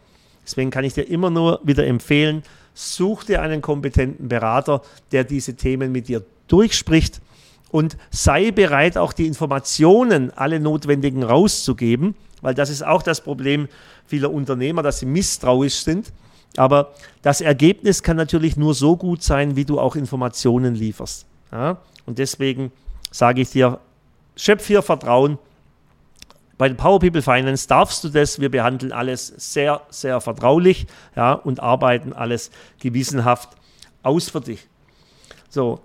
Deswegen 0.44 0.70
kann 0.70 0.84
ich 0.84 0.92
dir 0.92 1.08
immer 1.08 1.30
nur 1.30 1.60
wieder 1.64 1.86
empfehlen, 1.86 2.42
such 2.74 3.24
dir 3.24 3.40
einen 3.40 3.62
kompetenten 3.62 4.28
Berater, 4.28 4.82
der 5.12 5.24
diese 5.24 5.54
Themen 5.54 5.92
mit 5.92 6.08
dir 6.08 6.22
durchspricht 6.46 7.22
und 7.70 7.96
sei 8.10 8.50
bereit, 8.50 8.98
auch 8.98 9.14
die 9.14 9.26
Informationen, 9.26 10.30
alle 10.36 10.60
notwendigen 10.60 11.22
rauszugeben, 11.22 12.14
weil 12.42 12.54
das 12.54 12.68
ist 12.68 12.84
auch 12.84 13.02
das 13.02 13.22
Problem 13.22 13.68
vieler 14.04 14.30
Unternehmer, 14.30 14.82
dass 14.82 14.98
sie 14.98 15.06
misstrauisch 15.06 15.84
sind. 15.84 16.12
Aber 16.56 16.92
das 17.22 17.40
Ergebnis 17.40 18.02
kann 18.02 18.18
natürlich 18.18 18.58
nur 18.58 18.74
so 18.74 18.96
gut 18.96 19.22
sein, 19.22 19.56
wie 19.56 19.64
du 19.64 19.80
auch 19.80 19.96
Informationen 19.96 20.74
lieferst. 20.74 21.24
Ja? 21.50 21.78
Und 22.04 22.18
deswegen 22.18 22.72
sage 23.10 23.42
ich 23.42 23.50
dir, 23.50 23.80
schöpf 24.36 24.66
hier 24.66 24.82
Vertrauen. 24.82 25.38
Bei 26.58 26.68
den 26.68 26.76
Power 26.76 27.00
People 27.00 27.22
Finance 27.22 27.66
darfst 27.66 28.04
du 28.04 28.08
das. 28.10 28.40
Wir 28.40 28.50
behandeln 28.50 28.92
alles 28.92 29.28
sehr, 29.28 29.82
sehr 29.88 30.20
vertraulich 30.20 30.86
ja, 31.16 31.32
und 31.32 31.60
arbeiten 31.60 32.12
alles 32.12 32.50
gewissenhaft 32.80 33.50
aus 34.02 34.28
für 34.28 34.40
dich. 34.40 34.68
So, 35.48 35.80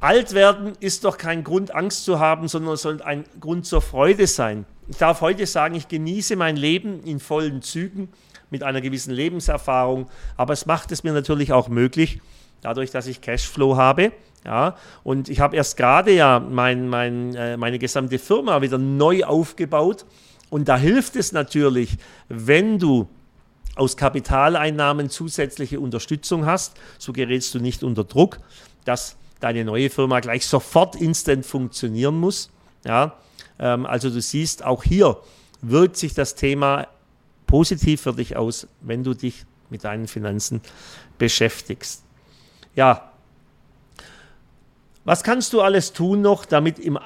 alt 0.00 0.32
werden 0.34 0.74
ist 0.80 1.04
doch 1.04 1.18
kein 1.18 1.44
Grund, 1.44 1.74
Angst 1.74 2.04
zu 2.04 2.20
haben, 2.20 2.48
sondern 2.48 2.76
soll 2.76 3.02
ein 3.02 3.24
Grund 3.40 3.66
zur 3.66 3.82
Freude 3.82 4.26
sein. 4.26 4.66
Ich 4.88 4.98
darf 4.98 5.20
heute 5.20 5.46
sagen, 5.46 5.74
ich 5.74 5.88
genieße 5.88 6.36
mein 6.36 6.56
Leben 6.56 7.02
in 7.04 7.18
vollen 7.20 7.62
Zügen 7.62 8.08
mit 8.50 8.62
einer 8.62 8.80
gewissen 8.80 9.12
Lebenserfahrung, 9.12 10.08
aber 10.36 10.52
es 10.52 10.66
macht 10.66 10.92
es 10.92 11.04
mir 11.04 11.12
natürlich 11.12 11.52
auch 11.52 11.68
möglich, 11.68 12.20
dadurch, 12.60 12.90
dass 12.90 13.06
ich 13.06 13.20
Cashflow 13.20 13.76
habe. 13.76 14.12
Ja, 14.44 14.76
und 15.04 15.28
ich 15.30 15.40
habe 15.40 15.56
erst 15.56 15.76
gerade 15.76 16.12
ja 16.12 16.38
mein, 16.38 16.88
mein, 16.88 17.34
äh, 17.34 17.56
meine 17.56 17.78
gesamte 17.78 18.18
Firma 18.18 18.60
wieder 18.60 18.78
neu 18.78 19.24
aufgebaut. 19.24 20.04
Und 20.50 20.68
da 20.68 20.76
hilft 20.76 21.16
es 21.16 21.32
natürlich, 21.32 21.96
wenn 22.28 22.78
du 22.78 23.08
aus 23.74 23.96
Kapitaleinnahmen 23.96 25.08
zusätzliche 25.08 25.80
Unterstützung 25.80 26.46
hast, 26.46 26.76
so 26.98 27.12
gerätst 27.12 27.54
du 27.54 27.58
nicht 27.58 27.82
unter 27.82 28.04
Druck, 28.04 28.38
dass 28.84 29.16
deine 29.40 29.64
neue 29.64 29.90
Firma 29.90 30.20
gleich 30.20 30.46
sofort 30.46 30.94
instant 30.96 31.44
funktionieren 31.44 32.18
muss. 32.20 32.50
Ja, 32.84 33.16
ähm, 33.58 33.86
also 33.86 34.10
du 34.10 34.20
siehst, 34.20 34.64
auch 34.64 34.84
hier 34.84 35.18
wirkt 35.62 35.96
sich 35.96 36.14
das 36.14 36.34
Thema 36.34 36.86
positiv 37.46 38.02
für 38.02 38.12
dich 38.12 38.36
aus, 38.36 38.68
wenn 38.80 39.04
du 39.04 39.14
dich 39.14 39.46
mit 39.70 39.84
deinen 39.84 40.06
Finanzen 40.06 40.60
beschäftigst. 41.18 42.04
Ja, 42.76 43.10
was 45.04 45.22
kannst 45.22 45.52
du 45.52 45.60
alles 45.60 45.92
tun 45.92 46.22
noch, 46.22 46.44
damit 46.44 46.78
im, 46.78 46.98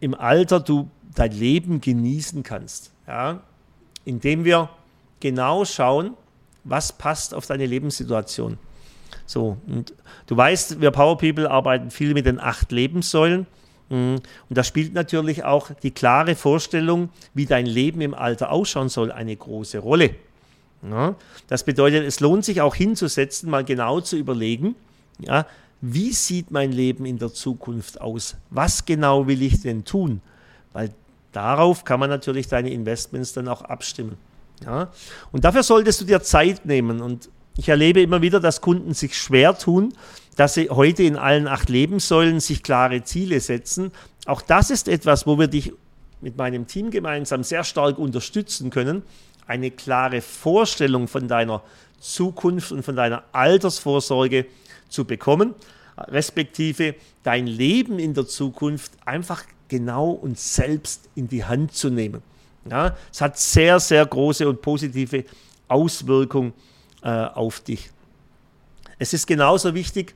im 0.00 0.14
Alter 0.14 0.60
du 0.60 0.88
dein 1.14 1.32
Leben 1.32 1.80
genießen 1.80 2.42
kannst? 2.42 2.92
Ja, 3.06 3.40
indem 4.04 4.44
wir 4.44 4.70
genau 5.20 5.64
schauen, 5.64 6.14
was 6.64 6.92
passt 6.92 7.34
auf 7.34 7.46
deine 7.46 7.66
Lebenssituation. 7.66 8.58
So, 9.26 9.56
und 9.66 9.92
du 10.26 10.36
weißt, 10.36 10.80
wir 10.80 10.90
Power 10.90 11.18
People 11.18 11.50
arbeiten 11.50 11.90
viel 11.90 12.14
mit 12.14 12.26
den 12.26 12.40
acht 12.40 12.72
Lebenssäulen. 12.72 13.46
Mhm. 13.88 14.20
Und 14.48 14.58
da 14.58 14.64
spielt 14.64 14.94
natürlich 14.94 15.44
auch 15.44 15.70
die 15.82 15.90
klare 15.90 16.34
Vorstellung, 16.34 17.10
wie 17.34 17.46
dein 17.46 17.66
Leben 17.66 18.00
im 18.00 18.14
Alter 18.14 18.50
ausschauen 18.50 18.88
soll, 18.88 19.12
eine 19.12 19.34
große 19.34 19.78
Rolle. 19.78 20.14
Ja, 20.82 21.16
das 21.48 21.64
bedeutet, 21.64 22.04
es 22.04 22.20
lohnt 22.20 22.44
sich 22.44 22.60
auch 22.60 22.74
hinzusetzen, 22.74 23.50
mal 23.50 23.64
genau 23.64 24.00
zu 24.00 24.16
überlegen, 24.16 24.76
ja, 25.18 25.46
wie 25.80 26.12
sieht 26.12 26.50
mein 26.50 26.72
Leben 26.72 27.04
in 27.04 27.18
der 27.18 27.32
Zukunft 27.32 28.00
aus? 28.00 28.36
Was 28.50 28.84
genau 28.84 29.26
will 29.26 29.42
ich 29.42 29.60
denn 29.60 29.84
tun? 29.84 30.20
Weil 30.72 30.90
darauf 31.32 31.84
kann 31.84 32.00
man 32.00 32.10
natürlich 32.10 32.48
deine 32.48 32.70
Investments 32.70 33.32
dann 33.32 33.48
auch 33.48 33.62
abstimmen. 33.62 34.16
Ja? 34.64 34.90
Und 35.32 35.44
dafür 35.44 35.62
solltest 35.62 36.00
du 36.00 36.04
dir 36.04 36.22
Zeit 36.22 36.64
nehmen. 36.64 37.00
Und 37.00 37.28
ich 37.56 37.68
erlebe 37.68 38.00
immer 38.00 38.22
wieder, 38.22 38.40
dass 38.40 38.60
Kunden 38.60 38.94
sich 38.94 39.16
schwer 39.16 39.56
tun, 39.58 39.92
dass 40.36 40.54
sie 40.54 40.70
heute 40.70 41.02
in 41.02 41.16
allen 41.16 41.46
acht 41.48 41.68
Lebenssäulen 41.68 42.40
sich 42.40 42.62
klare 42.62 43.04
Ziele 43.04 43.40
setzen. 43.40 43.92
Auch 44.26 44.42
das 44.42 44.70
ist 44.70 44.88
etwas, 44.88 45.26
wo 45.26 45.38
wir 45.38 45.46
dich 45.46 45.72
mit 46.20 46.36
meinem 46.36 46.66
Team 46.66 46.90
gemeinsam 46.90 47.44
sehr 47.44 47.64
stark 47.64 47.98
unterstützen 47.98 48.70
können, 48.70 49.02
eine 49.46 49.70
klare 49.70 50.20
Vorstellung 50.20 51.08
von 51.08 51.28
deiner 51.28 51.62
Zukunft 52.00 52.72
und 52.72 52.82
von 52.82 52.96
deiner 52.96 53.24
Altersvorsorge 53.32 54.46
zu 54.88 55.04
bekommen, 55.04 55.54
respektive 55.96 56.94
dein 57.22 57.46
Leben 57.46 57.98
in 57.98 58.14
der 58.14 58.26
Zukunft 58.26 58.92
einfach 59.04 59.44
genau 59.68 60.10
und 60.10 60.38
selbst 60.38 61.08
in 61.14 61.28
die 61.28 61.44
Hand 61.44 61.74
zu 61.74 61.90
nehmen. 61.90 62.22
Ja, 62.70 62.96
es 63.12 63.20
hat 63.20 63.38
sehr, 63.38 63.78
sehr 63.80 64.04
große 64.04 64.48
und 64.48 64.60
positive 64.60 65.24
Auswirkungen 65.68 66.52
äh, 67.02 67.08
auf 67.08 67.60
dich. 67.60 67.90
Es 68.98 69.12
ist 69.12 69.26
genauso 69.26 69.74
wichtig, 69.74 70.14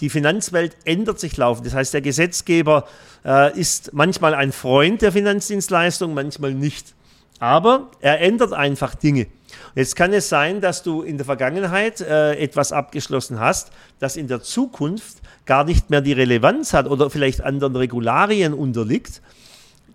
die 0.00 0.10
Finanzwelt 0.10 0.76
ändert 0.84 1.20
sich 1.20 1.36
laufend. 1.36 1.66
Das 1.66 1.74
heißt, 1.74 1.94
der 1.94 2.00
Gesetzgeber 2.00 2.86
äh, 3.24 3.58
ist 3.58 3.92
manchmal 3.92 4.34
ein 4.34 4.52
Freund 4.52 5.02
der 5.02 5.12
Finanzdienstleistung, 5.12 6.14
manchmal 6.14 6.54
nicht. 6.54 6.94
Aber 7.38 7.90
er 8.00 8.20
ändert 8.20 8.52
einfach 8.52 8.94
Dinge. 8.94 9.26
Jetzt 9.74 9.96
kann 9.96 10.12
es 10.12 10.28
sein, 10.28 10.60
dass 10.60 10.82
du 10.82 11.02
in 11.02 11.18
der 11.18 11.26
Vergangenheit 11.26 12.00
äh, 12.00 12.34
etwas 12.34 12.72
abgeschlossen 12.72 13.40
hast, 13.40 13.70
das 13.98 14.16
in 14.16 14.28
der 14.28 14.42
Zukunft 14.42 15.18
gar 15.44 15.64
nicht 15.64 15.90
mehr 15.90 16.00
die 16.00 16.12
Relevanz 16.12 16.72
hat 16.72 16.88
oder 16.88 17.10
vielleicht 17.10 17.42
anderen 17.42 17.76
Regularien 17.76 18.52
unterliegt. 18.52 19.22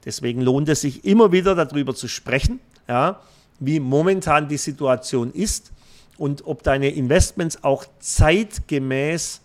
Deswegen 0.05 0.41
lohnt 0.41 0.69
es 0.69 0.81
sich 0.81 1.05
immer 1.05 1.31
wieder 1.31 1.55
darüber 1.55 1.93
zu 1.93 2.07
sprechen, 2.07 2.59
ja, 2.87 3.19
wie 3.59 3.79
momentan 3.79 4.47
die 4.47 4.57
Situation 4.57 5.31
ist 5.31 5.71
und 6.17 6.45
ob 6.45 6.63
deine 6.63 6.89
Investments 6.89 7.63
auch 7.63 7.85
zeitgemäß 7.99 9.41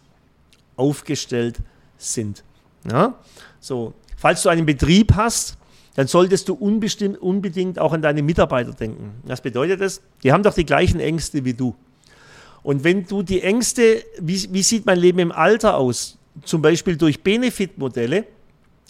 aufgestellt 0.77 1.59
sind. 1.99 2.45
Ja? 2.91 3.15
So, 3.61 3.95
falls 4.17 4.43
du 4.43 4.49
einen 4.49 4.67
Betrieb 4.67 5.15
hast, 5.15 5.57
dann 5.97 6.07
solltest 6.07 6.49
du 6.49 6.55
unbedingt 6.55 7.79
auch 7.79 7.93
an 7.93 8.03
deine 8.03 8.23
Mitarbeiter 8.23 8.73
denken. 8.73 9.15
Was 9.25 9.41
bedeutet 9.41 9.81
das? 9.81 10.03
Die 10.23 10.31
haben 10.31 10.43
doch 10.43 10.55
die 10.55 10.67
gleichen 10.67 11.01
Ängste 11.01 11.45
wie 11.45 11.55
du. 11.55 11.75
Und 12.63 12.85
wenn 12.85 13.07
du 13.07 13.23
die 13.23 13.43
Ängste, 13.43 14.05
wie, 14.21 14.47
wie 14.53 14.63
sieht 14.63 14.85
mein 14.85 14.99
Leben 14.99 15.19
im 15.21 15.33
Alter 15.33 15.77
aus, 15.77 16.19
zum 16.45 16.61
Beispiel 16.61 16.97
durch 16.97 17.23
Benefit-Modelle 17.23 18.27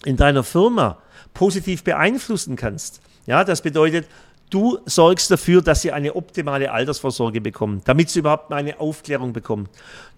in 0.03 0.17
deiner 0.17 0.43
Firma 0.43 0.97
positiv 1.33 1.83
beeinflussen 1.83 2.57
kannst, 2.57 2.99
ja, 3.25 3.45
das 3.45 3.61
bedeutet, 3.61 4.05
du 4.49 4.79
sorgst 4.85 5.31
dafür, 5.31 5.61
dass 5.61 5.83
sie 5.83 5.93
eine 5.93 6.15
optimale 6.15 6.71
Altersvorsorge 6.71 7.39
bekommen, 7.39 7.81
damit 7.85 8.09
sie 8.09 8.19
überhaupt 8.19 8.51
eine 8.51 8.81
Aufklärung 8.81 9.31
bekommen. 9.31 9.69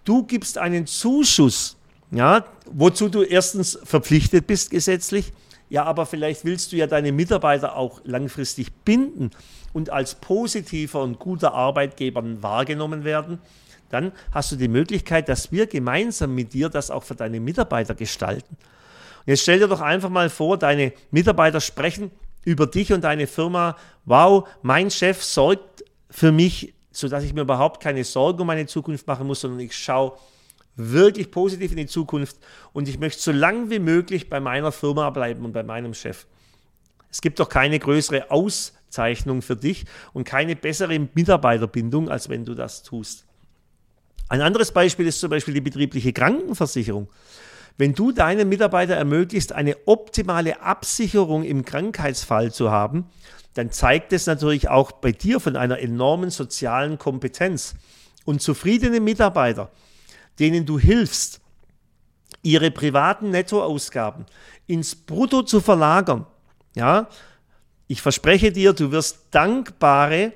Du 0.06 0.24
gibst 0.24 0.58
einen 0.58 0.88
Zuschuss, 0.88 1.78
ja, 2.10 2.46
wozu 2.66 3.10
du 3.10 3.22
erstens 3.22 3.78
verpflichtet 3.84 4.48
bist 4.48 4.72
gesetzlich, 4.72 5.34
ja, 5.70 5.84
aber 5.84 6.06
vielleicht 6.06 6.46
willst 6.46 6.72
du 6.72 6.78
ja 6.78 6.88
deine 6.88 7.12
Mitarbeiter 7.12 7.76
auch 7.76 8.02
langfristig 8.04 8.72
binden 8.84 9.30
und 9.72 9.92
als 9.92 10.16
positiver 10.16 11.02
und 11.02 11.20
guter 11.20 11.54
Arbeitgeber 11.54 12.24
wahrgenommen 12.42 13.04
werden. 13.04 13.40
Dann 13.90 14.12
hast 14.32 14.52
du 14.52 14.56
die 14.56 14.68
Möglichkeit, 14.68 15.30
dass 15.30 15.52
wir 15.52 15.68
gemeinsam 15.68 16.34
mit 16.34 16.54
dir 16.54 16.70
das 16.70 16.90
auch 16.90 17.04
für 17.04 17.16
deine 17.16 17.40
Mitarbeiter 17.40 17.94
gestalten. 17.94 18.58
Und 19.20 19.28
jetzt 19.28 19.42
stell 19.42 19.60
dir 19.60 19.68
doch 19.68 19.82
einfach 19.82 20.10
mal 20.10 20.30
vor, 20.30 20.58
deine 20.58 20.92
Mitarbeiter 21.12 21.62
sprechen 21.62 22.12
über 22.46 22.66
dich 22.66 22.92
und 22.92 23.04
deine 23.04 23.28
Firma. 23.28 23.78
Wow, 24.06 24.48
mein 24.64 24.90
Chef 24.90 25.24
sorgt 25.24 25.84
für 26.10 26.32
mich, 26.32 26.74
sodass 26.92 27.24
ich 27.24 27.34
mir 27.34 27.42
überhaupt 27.42 27.82
keine 27.82 28.04
Sorgen 28.04 28.42
um 28.42 28.48
meine 28.48 28.66
Zukunft 28.66 29.06
machen 29.06 29.28
muss, 29.28 29.42
sondern 29.42 29.60
ich 29.60 29.76
schaue 29.76 30.14
wirklich 30.80 31.32
positiv 31.32 31.72
in 31.72 31.78
die 31.78 31.86
Zukunft 31.86 32.38
und 32.74 32.88
ich 32.88 33.00
möchte 33.00 33.22
so 33.22 33.32
lange 33.32 33.70
wie 33.70 33.80
möglich 33.80 34.30
bei 34.30 34.40
meiner 34.40 34.72
Firma 34.72 35.10
bleiben 35.10 35.46
und 35.46 35.52
bei 35.52 35.64
meinem 35.64 35.94
Chef. 35.94 36.26
Es 37.12 37.22
gibt 37.22 37.40
doch 37.40 37.50
keine 37.50 37.80
größere 37.80 38.32
Auszeichnung 38.32 39.42
für 39.42 39.56
dich 39.56 39.86
und 40.14 40.24
keine 40.24 40.56
bessere 40.56 41.00
Mitarbeiterbindung, 41.14 42.10
als 42.10 42.30
wenn 42.30 42.46
du 42.46 42.54
das 42.54 42.84
tust. 42.84 43.26
Ein 44.30 44.42
anderes 44.42 44.72
Beispiel 44.72 45.08
ist 45.08 45.20
zum 45.20 45.32
Beispiel 45.32 45.56
die 45.56 45.62
betriebliche 45.62 46.14
Krankenversicherung. 46.14 47.10
Wenn 47.78 47.94
du 47.94 48.12
deinen 48.12 48.48
Mitarbeiter 48.48 48.96
ermöglicht, 48.96 49.54
eine 49.54 49.76
optimale 49.86 50.62
Absicherung 50.62 51.44
im 51.44 51.66
Krankheitsfall 51.66 52.52
zu 52.52 52.70
haben, 52.70 53.06
dann 53.56 53.72
zeigt 53.72 54.14
es 54.14 54.28
natürlich 54.28 54.70
auch 54.70 54.92
bei 54.92 55.12
dir 55.12 55.40
von 55.40 55.56
einer 55.56 55.80
enormen 55.80 56.30
sozialen 56.30 56.98
Kompetenz. 56.98 57.76
Und 58.26 58.42
zufriedene 58.42 59.00
Mitarbeiter, 59.00 59.72
denen 60.40 60.66
du 60.66 60.80
hilfst, 60.80 61.42
ihre 62.42 62.72
privaten 62.72 63.32
Nettoausgaben 63.32 64.26
ins 64.68 64.96
Brutto 64.96 65.44
zu 65.44 65.60
verlagern, 65.60 66.26
ja, 66.76 67.10
ich 67.88 68.02
verspreche 68.02 68.52
dir, 68.52 68.74
du 68.74 68.92
wirst 68.92 69.28
dankbare 69.32 70.34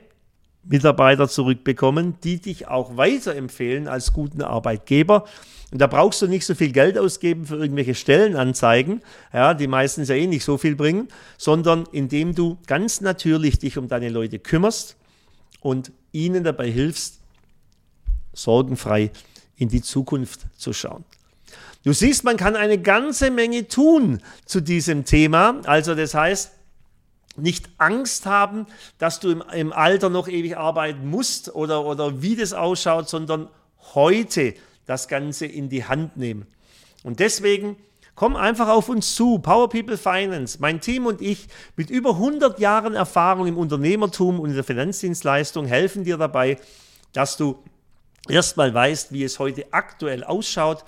Mitarbeiter 0.63 1.27
zurückbekommen, 1.27 2.15
die 2.23 2.41
dich 2.41 2.67
auch 2.67 2.97
weiterempfehlen 2.97 3.87
als 3.87 4.13
guten 4.13 4.41
Arbeitgeber. 4.41 5.25
Und 5.71 5.79
da 5.79 5.87
brauchst 5.87 6.21
du 6.21 6.27
nicht 6.27 6.45
so 6.45 6.55
viel 6.55 6.71
Geld 6.71 6.97
ausgeben 6.97 7.45
für 7.45 7.57
irgendwelche 7.57 7.95
Stellenanzeigen, 7.95 9.01
ja, 9.33 9.53
die 9.53 9.67
meistens 9.67 10.09
ja 10.09 10.15
eh 10.15 10.27
nicht 10.27 10.43
so 10.43 10.57
viel 10.57 10.75
bringen, 10.75 11.07
sondern 11.37 11.85
indem 11.91 12.33
du 12.33 12.57
ganz 12.67 13.01
natürlich 13.01 13.59
dich 13.59 13.77
um 13.77 13.87
deine 13.87 14.09
Leute 14.09 14.39
kümmerst 14.39 14.95
und 15.61 15.91
ihnen 16.11 16.43
dabei 16.43 16.71
hilfst, 16.71 17.19
sorgenfrei 18.33 19.11
in 19.57 19.69
die 19.69 19.81
Zukunft 19.81 20.41
zu 20.57 20.73
schauen. 20.73 21.05
Du 21.83 21.91
siehst, 21.91 22.23
man 22.23 22.37
kann 22.37 22.55
eine 22.55 22.77
ganze 22.77 23.29
Menge 23.29 23.67
tun 23.67 24.21
zu 24.45 24.61
diesem 24.61 25.05
Thema. 25.05 25.59
Also 25.65 25.95
das 25.95 26.13
heißt, 26.13 26.51
nicht 27.35 27.69
Angst 27.77 28.25
haben, 28.25 28.67
dass 28.99 29.19
du 29.19 29.31
im, 29.31 29.43
im 29.53 29.73
Alter 29.73 30.09
noch 30.09 30.27
ewig 30.27 30.57
arbeiten 30.57 31.09
musst 31.09 31.53
oder, 31.53 31.85
oder 31.85 32.21
wie 32.21 32.35
das 32.35 32.53
ausschaut, 32.53 33.09
sondern 33.09 33.49
heute 33.93 34.53
das 34.85 35.07
Ganze 35.07 35.45
in 35.45 35.69
die 35.69 35.85
Hand 35.85 36.15
nehmen. 36.15 36.45
Und 37.03 37.19
deswegen 37.19 37.75
komm 38.15 38.35
einfach 38.35 38.69
auf 38.69 38.89
uns 38.89 39.15
zu, 39.15 39.39
Power 39.39 39.69
People 39.69 39.97
Finance, 39.97 40.59
mein 40.61 40.79
Team 40.79 41.05
und 41.05 41.21
ich 41.21 41.47
mit 41.75 41.89
über 41.89 42.11
100 42.11 42.59
Jahren 42.59 42.93
Erfahrung 42.93 43.47
im 43.47 43.57
Unternehmertum 43.57 44.39
und 44.39 44.49
in 44.49 44.55
der 44.55 44.63
Finanzdienstleistung 44.63 45.65
helfen 45.65 46.03
dir 46.03 46.17
dabei, 46.17 46.57
dass 47.11 47.35
du 47.37 47.57
erstmal 48.29 48.73
weißt, 48.73 49.11
wie 49.11 49.23
es 49.23 49.39
heute 49.39 49.65
aktuell 49.71 50.23
ausschaut, 50.23 50.85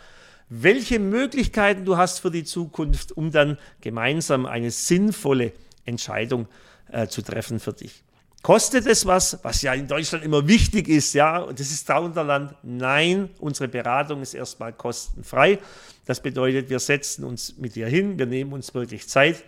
welche 0.49 0.99
Möglichkeiten 0.99 1.85
du 1.85 1.97
hast 1.97 2.19
für 2.19 2.31
die 2.31 2.43
Zukunft, 2.43 3.11
um 3.11 3.31
dann 3.31 3.57
gemeinsam 3.81 4.45
eine 4.45 4.71
sinnvolle 4.71 5.53
Entscheidung 5.85 6.47
äh, 6.91 7.07
zu 7.07 7.21
treffen 7.21 7.59
für 7.59 7.73
dich. 7.73 8.03
Kostet 8.45 8.85
es 8.85 9.07
was, 9.07 9.39
was 9.41 9.63
ja 9.63 9.73
in 9.73 9.87
Deutschland 9.87 10.23
immer 10.23 10.47
wichtig 10.47 10.87
ist, 10.87 11.15
ja, 11.15 11.39
und 11.39 11.59
das 11.59 11.71
ist 11.71 11.85
Traunterland? 11.85 12.53
Nein, 12.61 13.31
unsere 13.39 13.67
Beratung 13.67 14.21
ist 14.21 14.35
erstmal 14.35 14.71
kostenfrei. 14.71 15.57
Das 16.05 16.21
bedeutet, 16.21 16.69
wir 16.69 16.77
setzen 16.77 17.23
uns 17.23 17.57
mit 17.57 17.73
dir 17.73 17.87
hin, 17.87 18.19
wir 18.19 18.27
nehmen 18.27 18.53
uns 18.53 18.75
wirklich 18.75 19.09
Zeit, 19.09 19.43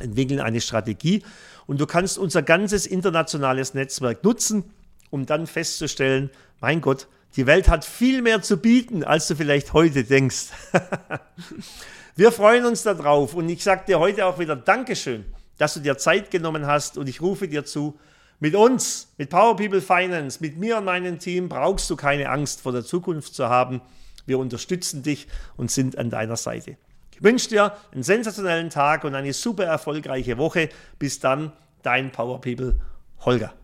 entwickeln 0.00 0.40
eine 0.40 0.62
Strategie 0.62 1.22
und 1.66 1.78
du 1.78 1.84
kannst 1.84 2.16
unser 2.16 2.42
ganzes 2.42 2.86
internationales 2.86 3.74
Netzwerk 3.74 4.24
nutzen, 4.24 4.64
um 5.10 5.26
dann 5.26 5.46
festzustellen, 5.46 6.30
mein 6.60 6.80
Gott, 6.80 7.08
die 7.36 7.46
Welt 7.46 7.68
hat 7.68 7.84
viel 7.84 8.22
mehr 8.22 8.42
zu 8.42 8.56
bieten, 8.56 9.04
als 9.04 9.28
du 9.28 9.36
vielleicht 9.36 9.72
heute 9.72 10.04
denkst. 10.04 10.46
wir 12.16 12.32
freuen 12.32 12.64
uns 12.64 12.82
darauf 12.82 13.34
und 13.34 13.48
ich 13.48 13.62
sage 13.62 13.84
dir 13.86 13.98
heute 13.98 14.26
auch 14.26 14.38
wieder 14.38 14.56
Dankeschön 14.56 15.24
dass 15.58 15.74
du 15.74 15.80
dir 15.80 15.98
Zeit 15.98 16.30
genommen 16.30 16.66
hast 16.66 16.98
und 16.98 17.08
ich 17.08 17.20
rufe 17.20 17.48
dir 17.48 17.64
zu, 17.64 17.98
mit 18.38 18.54
uns, 18.54 19.12
mit 19.16 19.30
Power 19.30 19.56
People 19.56 19.80
Finance, 19.80 20.38
mit 20.40 20.58
mir 20.58 20.76
und 20.78 20.84
meinem 20.84 21.18
Team 21.18 21.48
brauchst 21.48 21.88
du 21.88 21.96
keine 21.96 22.28
Angst 22.28 22.60
vor 22.60 22.72
der 22.72 22.84
Zukunft 22.84 23.34
zu 23.34 23.48
haben. 23.48 23.80
Wir 24.26 24.38
unterstützen 24.38 25.02
dich 25.02 25.26
und 25.56 25.70
sind 25.70 25.96
an 25.96 26.10
deiner 26.10 26.36
Seite. 26.36 26.76
Ich 27.12 27.22
wünsche 27.22 27.48
dir 27.48 27.72
einen 27.92 28.02
sensationellen 28.02 28.68
Tag 28.68 29.04
und 29.04 29.14
eine 29.14 29.32
super 29.32 29.64
erfolgreiche 29.64 30.36
Woche. 30.36 30.68
Bis 30.98 31.18
dann, 31.18 31.52
dein 31.82 32.12
Power 32.12 32.40
People 32.40 32.78
Holger 33.20 33.54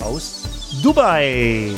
aus 0.00 0.42
Dubai. 0.82 1.72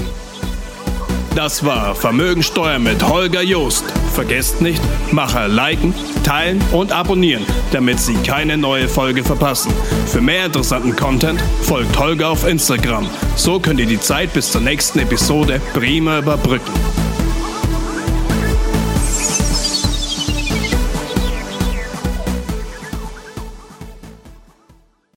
Das 1.34 1.64
war 1.64 1.94
Vermögensteuer 1.94 2.78
mit 2.78 3.06
Holger 3.08 3.42
Joost. 3.42 3.84
Vergesst 4.12 4.60
nicht, 4.60 4.82
Macher 5.12 5.46
liken, 5.48 5.94
teilen 6.24 6.60
und 6.72 6.92
abonnieren, 6.92 7.46
damit 7.72 8.00
Sie 8.00 8.14
keine 8.16 8.56
neue 8.56 8.88
Folge 8.88 9.22
verpassen. 9.22 9.72
Für 10.06 10.20
mehr 10.20 10.46
interessanten 10.46 10.96
Content 10.96 11.40
folgt 11.62 11.96
Holger 11.98 12.30
auf 12.30 12.46
Instagram. 12.46 13.08
So 13.36 13.60
könnt 13.60 13.80
ihr 13.80 13.86
die 13.86 14.00
Zeit 14.00 14.32
bis 14.32 14.50
zur 14.50 14.60
nächsten 14.60 14.98
Episode 14.98 15.60
prima 15.72 16.18
überbrücken. 16.18 16.72